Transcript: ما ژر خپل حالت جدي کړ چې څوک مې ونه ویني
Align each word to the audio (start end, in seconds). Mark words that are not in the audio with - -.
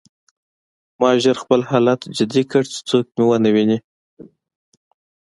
ما 0.99 1.09
ژر 1.21 1.37
خپل 1.43 1.59
حالت 1.69 1.99
جدي 2.17 2.43
کړ 2.51 2.63
چې 2.73 2.79
څوک 2.89 3.05
مې 3.15 3.23
ونه 3.27 3.49
ویني 3.55 3.77